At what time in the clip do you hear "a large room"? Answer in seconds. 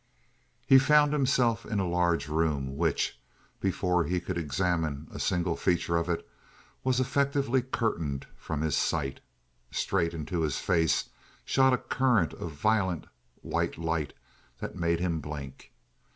1.79-2.75